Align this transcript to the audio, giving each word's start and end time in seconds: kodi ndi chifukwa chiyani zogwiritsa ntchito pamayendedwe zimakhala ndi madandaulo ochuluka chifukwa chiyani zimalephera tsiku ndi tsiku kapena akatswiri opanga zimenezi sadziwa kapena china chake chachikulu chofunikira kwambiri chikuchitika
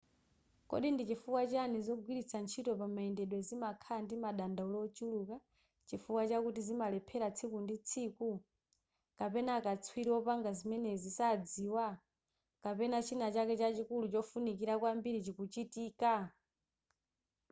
kodi 0.69 0.87
ndi 0.91 1.03
chifukwa 1.09 1.41
chiyani 1.49 1.77
zogwiritsa 1.87 2.37
ntchito 2.43 2.71
pamayendedwe 2.81 3.39
zimakhala 3.47 3.99
ndi 4.03 4.15
madandaulo 4.23 4.77
ochuluka 4.85 5.35
chifukwa 5.87 6.23
chiyani 6.29 6.59
zimalephera 6.67 7.27
tsiku 7.35 7.57
ndi 7.61 7.75
tsiku 7.87 8.29
kapena 9.17 9.51
akatswiri 9.59 10.11
opanga 10.19 10.51
zimenezi 10.59 11.09
sadziwa 11.17 11.87
kapena 12.63 12.97
china 13.07 13.27
chake 13.35 13.53
chachikulu 13.61 14.05
chofunikira 14.13 14.73
kwambiri 14.81 15.19
chikuchitika 15.25 16.11